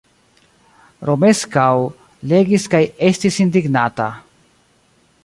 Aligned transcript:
Romeskaŭ 1.09 1.67
legis 2.33 2.67
kaj 2.75 2.83
estis 3.11 3.41
indignata. 3.47 4.09